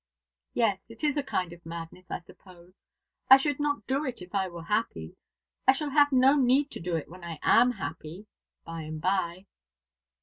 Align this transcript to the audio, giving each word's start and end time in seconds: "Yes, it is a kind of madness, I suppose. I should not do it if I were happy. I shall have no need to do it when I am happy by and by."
"Yes, 0.55 0.89
it 0.89 1.03
is 1.03 1.15
a 1.15 1.21
kind 1.21 1.53
of 1.53 1.63
madness, 1.63 2.09
I 2.09 2.21
suppose. 2.21 2.83
I 3.29 3.37
should 3.37 3.59
not 3.59 3.85
do 3.85 4.03
it 4.03 4.19
if 4.19 4.33
I 4.33 4.47
were 4.47 4.63
happy. 4.63 5.15
I 5.67 5.73
shall 5.73 5.91
have 5.91 6.11
no 6.11 6.35
need 6.35 6.71
to 6.71 6.79
do 6.79 6.95
it 6.95 7.07
when 7.07 7.23
I 7.23 7.37
am 7.43 7.73
happy 7.73 8.25
by 8.63 8.81
and 8.81 8.99
by." 8.99 9.45